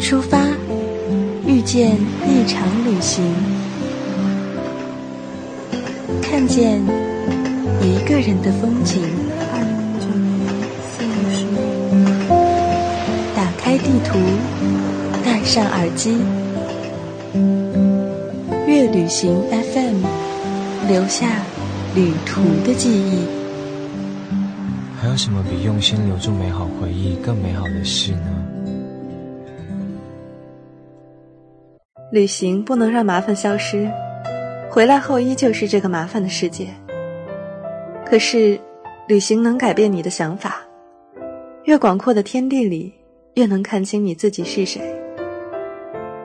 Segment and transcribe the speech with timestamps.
[0.00, 0.38] 出发，
[1.46, 3.24] 遇见一场旅行，
[6.22, 6.80] 看见
[7.82, 9.02] 一个人的风景。
[13.34, 14.18] 打开地图，
[15.24, 16.16] 戴上耳机，
[18.66, 20.04] 乐旅行 FM，
[20.88, 21.26] 留下
[21.94, 23.26] 旅途的记忆。
[25.00, 28.45] 还有什么比用心留住美好回忆更美好的事呢？
[32.16, 33.86] 旅行不能让麻烦消失，
[34.70, 36.68] 回来后依旧是这个麻烦的世界。
[38.06, 38.58] 可是，
[39.06, 40.62] 旅行能改变你的想法，
[41.64, 42.90] 越广阔的天地里，
[43.34, 44.80] 越能看清你自己是谁。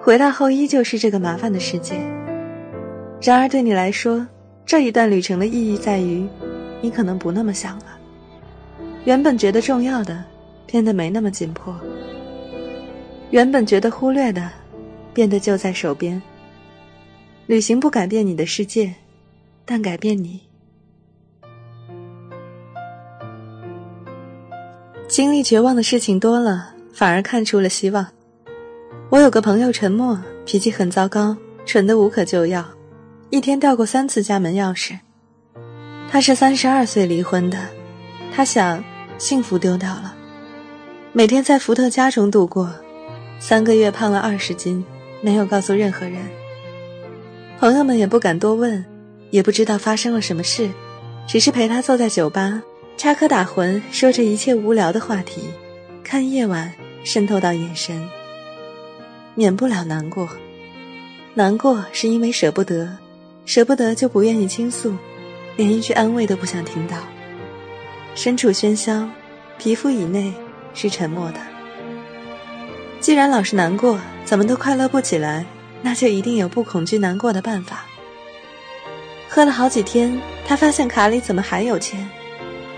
[0.00, 1.96] 回来后依旧是这个麻烦的世界，
[3.20, 4.26] 然而对你来说，
[4.64, 6.26] 这一段旅程的意义在于，
[6.80, 7.98] 你可能不那么想了。
[9.04, 10.24] 原本觉得重要的，
[10.64, 11.74] 变得没那么紧迫；
[13.28, 14.50] 原本觉得忽略的。
[15.14, 16.20] 变得就在手边。
[17.46, 18.94] 旅行不改变你的世界，
[19.64, 20.40] 但改变你。
[25.06, 28.06] 经历绝望的事情多了，反而看出了希望。
[29.10, 32.64] 我有个朋友陈默，脾气很糟糕，蠢得无可救药，
[33.30, 34.98] 一天掉过三次家门钥匙。
[36.10, 37.58] 他是三十二岁离婚的，
[38.32, 38.82] 他想
[39.18, 40.16] 幸福丢掉了，
[41.12, 42.74] 每天在伏特加中度过，
[43.38, 44.84] 三个月胖了二十斤。
[45.24, 46.20] 没有告诉任何人，
[47.58, 48.84] 朋友们也不敢多问，
[49.30, 50.68] 也不知道发生了什么事，
[51.26, 52.62] 只是陪他坐在酒吧，
[52.98, 55.44] 插科打诨，说着一切无聊的话题，
[56.02, 56.70] 看夜晚
[57.04, 58.06] 渗透到眼神，
[59.34, 60.28] 免不了难过。
[61.32, 62.94] 难过是因为舍不得，
[63.46, 64.94] 舍不得就不愿意倾诉，
[65.56, 66.98] 连一句安慰都不想听到。
[68.14, 69.08] 身处喧嚣，
[69.56, 70.34] 皮肤以内
[70.74, 71.53] 是沉默的。
[73.04, 75.44] 既然老是难过，怎么都快乐不起来，
[75.82, 77.84] 那就一定有不恐惧难过的办法。
[79.28, 82.08] 喝了好几天，他发现卡里怎么还有钱？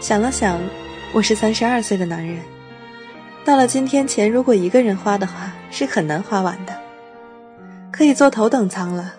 [0.00, 0.60] 想了想，
[1.12, 2.40] 我是三十二岁的男人，
[3.44, 6.76] 到了今天，钱如果一个人花的话，是很难花完的。
[7.92, 9.14] 可以坐头等舱了，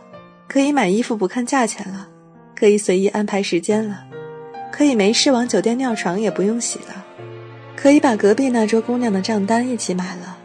[0.45, 2.05] 可以买衣服不看价钱了，
[2.53, 4.03] 可以随意安排时间了，
[4.73, 7.01] 可以没事往酒店尿床也不用洗了，
[7.77, 10.35] 可以把隔壁那桌姑娘的账单一起买了。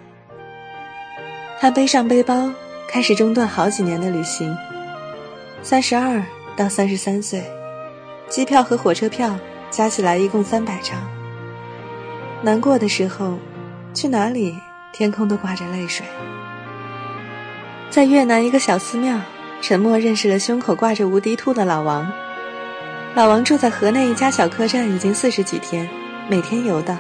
[1.63, 2.51] 他背上背包，
[2.89, 4.53] 开始中断好几年的旅行。
[5.63, 6.21] 三十二
[6.57, 7.41] 到三十三岁，
[8.29, 9.39] 机票和火车票
[9.71, 10.99] 加起来一共三百张。
[12.43, 13.39] 难过的时候，
[13.95, 14.57] 去哪里
[14.93, 16.05] 天空都挂着泪水。
[17.91, 19.21] 在越南一个小寺庙，
[19.61, 22.13] 沉默认识了胸口挂着无敌兔的老王。
[23.15, 25.89] 老王住在河内一家小客栈，已经四十几天，
[26.29, 26.99] 每天游荡。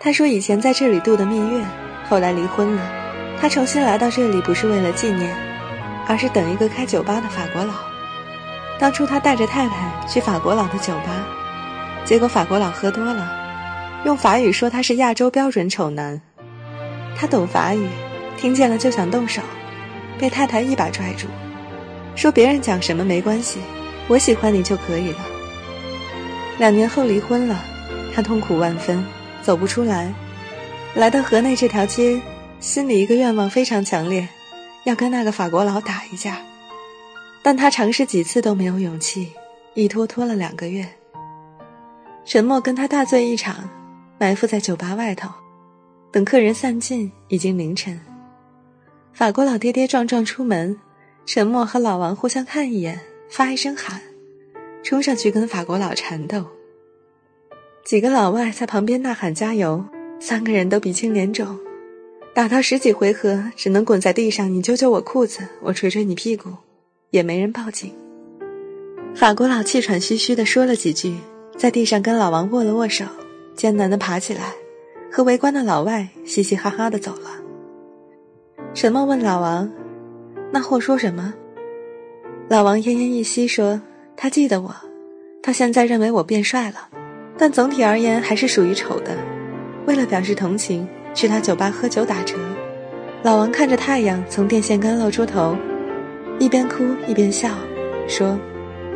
[0.00, 1.64] 他说以前在这里度的蜜月，
[2.08, 3.03] 后来离婚了。
[3.44, 5.36] 他重新来到这里不是为了纪念，
[6.08, 7.74] 而是等一个开酒吧的法国佬。
[8.78, 11.26] 当初他带着太太去法国佬的酒吧，
[12.06, 13.30] 结果法国佬喝多了，
[14.06, 16.18] 用法语说他是亚洲标准丑男。
[17.14, 17.86] 他懂法语，
[18.38, 19.42] 听见了就想动手，
[20.18, 21.26] 被太太一把拽住，
[22.16, 23.58] 说别人讲什么没关系，
[24.08, 25.18] 我喜欢你就可以了。
[26.56, 27.60] 两年后离婚了，
[28.14, 29.04] 他痛苦万分，
[29.42, 30.10] 走不出来，
[30.94, 32.18] 来到河内这条街。
[32.64, 34.26] 心里一个愿望非常强烈，
[34.84, 36.38] 要跟那个法国佬打一架，
[37.42, 39.30] 但他尝试几次都没有勇气，
[39.74, 40.88] 一拖拖了两个月。
[42.24, 43.68] 沉默跟他大醉一场，
[44.18, 45.28] 埋伏在酒吧外头，
[46.10, 48.00] 等客人散尽，已经凌晨。
[49.12, 50.80] 法国佬跌跌撞撞出门，
[51.26, 52.98] 沉默和老王互相看一眼，
[53.28, 54.00] 发一声喊，
[54.82, 56.46] 冲上去跟法国佬缠斗。
[57.84, 59.84] 几个老外在旁边呐喊加油，
[60.18, 61.58] 三个人都鼻青脸肿。
[62.34, 64.52] 打到十几回合，只能滚在地上。
[64.52, 66.50] 你揪揪我裤子，我捶捶你屁股，
[67.10, 67.94] 也没人报警。
[69.14, 71.14] 法国佬气喘吁吁地说了几句，
[71.56, 73.04] 在地上跟老王握了握手，
[73.54, 74.52] 艰难地爬起来，
[75.12, 77.30] 和围观的老外嘻嘻哈哈地走了。
[78.74, 79.70] 沈梦问老王
[80.50, 81.32] ：“那货说什么？”
[82.50, 83.80] 老王奄奄一息说
[84.18, 84.74] ：“他记得我，
[85.40, 86.88] 他现在认为我变帅了，
[87.38, 89.16] 但总体而言还是属于丑的。
[89.86, 90.84] 为了表示同情。”
[91.14, 92.34] 去他酒吧喝酒打折，
[93.22, 95.56] 老王看着太阳从电线杆露出头，
[96.40, 97.50] 一边哭一边笑，
[98.08, 98.38] 说：“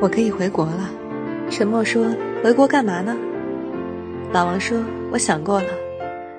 [0.03, 0.91] 我可以回国了。”
[1.49, 3.17] 沉默说：“回国干嘛呢？”
[4.33, 5.69] 老王说：“我想过了，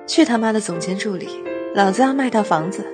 [0.06, 1.28] 去他妈的总监助理，
[1.74, 2.84] 老子要卖套房子，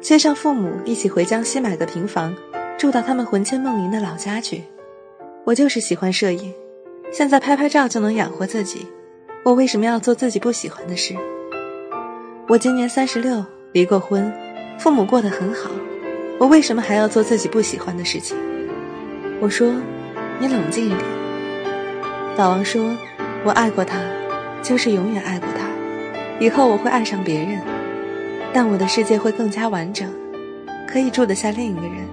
[0.00, 2.34] 接上父母一起回江西买个平房，
[2.78, 4.62] 住到他们魂牵梦萦的老家去。
[5.44, 6.54] 我就是喜欢摄影，
[7.12, 8.86] 现在拍拍照就能养活自己，
[9.42, 11.14] 我为什么要做自己不喜欢的事？”
[12.48, 14.32] 我今年三十六，离过婚，
[14.78, 15.70] 父母过得很好，
[16.38, 18.34] 我为什么还要做自己不喜欢的事情？
[19.38, 19.70] 我说
[20.40, 21.00] ：“你冷静一点。”
[22.38, 22.96] 老王说
[23.44, 23.98] ：“我爱过他，
[24.62, 25.68] 就是永远爱过他，
[26.42, 27.60] 以后我会爱上别人，
[28.50, 30.10] 但我的世界会更加完整，
[30.86, 32.08] 可以住得下另一个人。”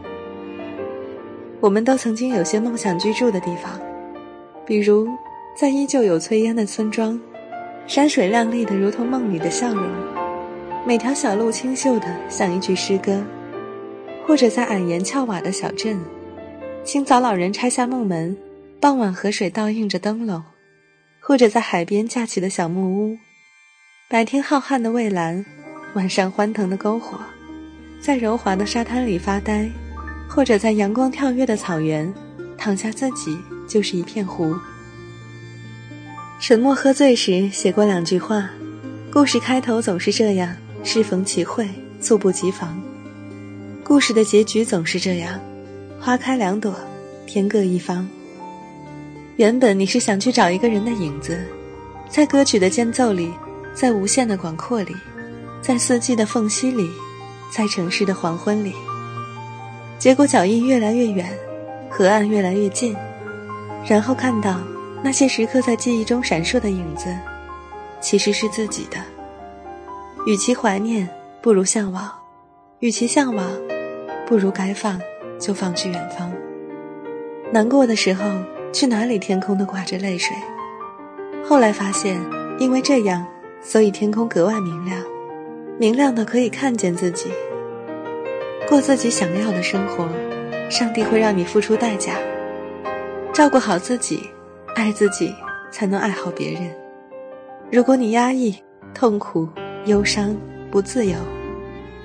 [1.62, 3.80] 我们都曾经有些梦想居住的地方，
[4.66, 5.08] 比如
[5.58, 7.18] 在依旧有炊烟的村庄，
[7.88, 9.82] 山水亮丽的如同梦里的笑容，
[10.88, 13.26] 每条小路清秀的像一句诗歌，
[14.28, 16.00] 或者在矮檐翘瓦的小镇。
[16.84, 18.38] 清早，老人拆下木门，
[18.80, 20.44] 傍晚河水倒映着灯笼；
[21.20, 23.18] 或者在海边架起的小木屋，
[24.08, 25.44] 白天浩瀚的蔚蓝，
[25.96, 27.20] 晚上欢腾的篝火，
[28.00, 29.68] 在柔滑的沙滩里发呆；
[30.30, 32.14] 或者在阳光跳跃的草原，
[32.60, 33.36] 躺下自己
[33.68, 34.56] 就是一片湖。
[36.40, 38.52] 沉默喝醉时写过两句话：
[39.12, 40.56] 故事开头总是这样，
[40.86, 41.68] 适逢其会，
[42.00, 42.70] 猝不及防；
[43.84, 45.40] 故事的结局总是这样。
[46.00, 46.76] 花开两朵，
[47.26, 48.08] 天各一方。
[49.36, 51.44] 原本你是想去找一个人的影子，
[52.08, 53.34] 在歌曲的间奏里，
[53.74, 54.96] 在无限的广阔里，
[55.60, 56.88] 在四季的缝隙里，
[57.52, 58.76] 在城市的黄昏里。
[59.98, 61.28] 结果脚印越来越远，
[61.90, 62.96] 河岸越来越近，
[63.88, 64.62] 然后看到
[65.04, 67.08] 那些时刻在记忆中闪烁的影子，
[68.00, 68.98] 其实是自己的。
[70.26, 71.08] 与其怀念，
[71.42, 72.10] 不如向往；
[72.80, 73.48] 与其向往，
[74.28, 75.00] 不如该放。
[75.38, 76.32] 就放去远方。
[77.52, 78.24] 难过的时候，
[78.72, 80.34] 去哪里天空都挂着泪水。
[81.44, 82.18] 后来发现，
[82.58, 83.26] 因为这样，
[83.62, 84.98] 所以天空格外明亮，
[85.78, 87.30] 明亮的可以看见自己。
[88.68, 90.08] 过自己想要的生活，
[90.70, 92.16] 上帝会让你付出代价。
[93.34, 94.30] 照顾好自己，
[94.74, 95.36] 爱自己，
[95.70, 96.62] 才能爱好别人。
[97.70, 98.56] 如果你压抑、
[98.94, 99.50] 痛苦、
[99.86, 100.36] 忧伤、
[100.72, 101.16] 不自由，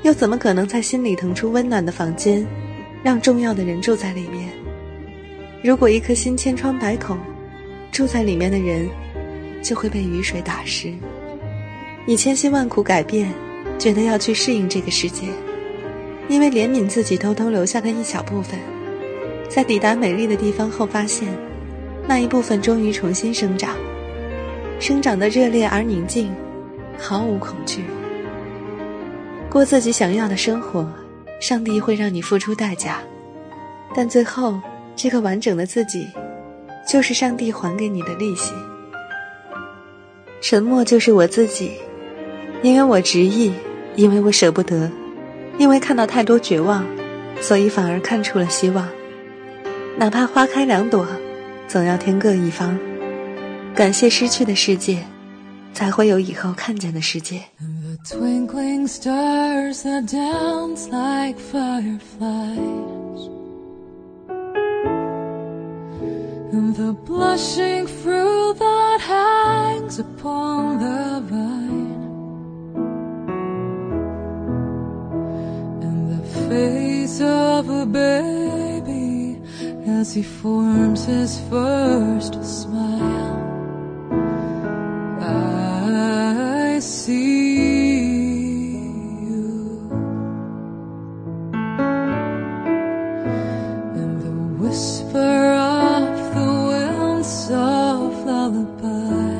[0.02, 2.46] 又怎么可能在心里腾出温暖的房间？
[3.02, 4.50] 让重要的人住在里面。
[5.62, 7.16] 如果一颗心千疮百孔，
[7.90, 8.86] 住在里面的人
[9.62, 10.92] 就会被雨水打湿。
[12.04, 13.32] 你千辛万苦改变，
[13.78, 15.26] 觉得要去适应这个世界，
[16.28, 18.60] 因为怜悯自己偷偷留下的一小部分，
[19.48, 21.28] 在抵达美丽的地方后，发现
[22.06, 23.74] 那一部分终于重新生长，
[24.78, 26.30] 生长的热烈而宁静，
[27.00, 27.84] 毫无恐惧，
[29.48, 30.86] 过自己想要的生活。
[31.40, 32.98] 上帝会让你付出代价，
[33.96, 34.60] 但最后，
[34.94, 36.06] 这个完整的自己，
[36.86, 38.52] 就是上帝还给你的利息。
[40.42, 41.72] 沉默就是我自己，
[42.62, 43.54] 因为我执意，
[43.96, 44.90] 因为我舍不得，
[45.56, 46.84] 因为看到太多绝望，
[47.40, 48.86] 所以反而看出了希望。
[49.96, 51.06] 哪怕花开两朵，
[51.66, 52.78] 总要天各一方。
[53.74, 55.02] 感谢失去的世界，
[55.73, 57.41] 才会有以后看见的世界。
[58.05, 63.29] Twinkling stars that dance like fireflies,
[66.51, 71.95] and the blushing fruit that hangs upon the vine,
[75.81, 79.41] and the face of a baby
[79.87, 82.88] as he forms his first smile.
[97.90, 99.38] love lullaby.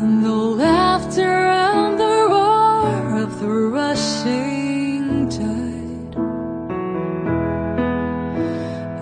[0.00, 1.36] And the laughter
[1.70, 6.14] and the roar of the rushing tide.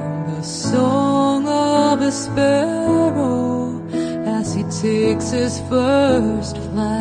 [0.04, 3.82] And the song of a sparrow
[4.38, 6.99] as he takes his first flight.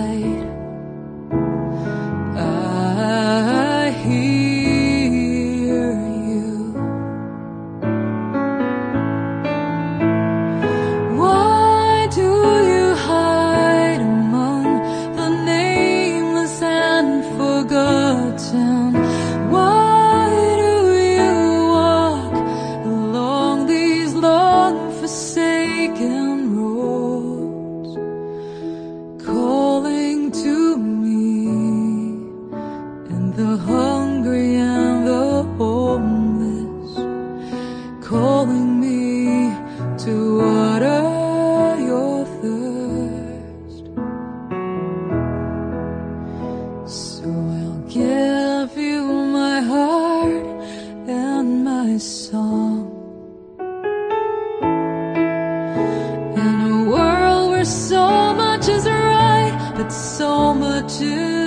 [60.87, 61.38] to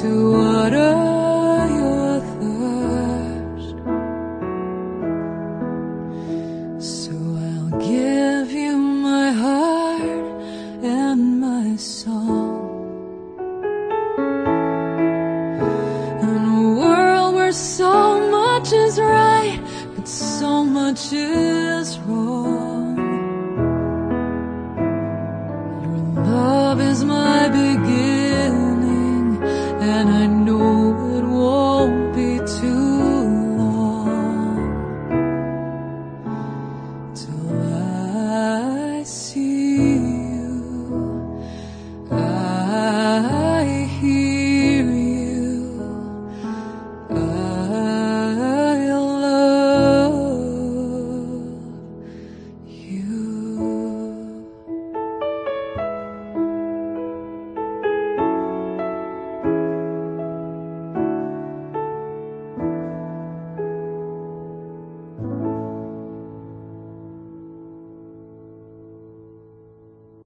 [0.00, 0.27] to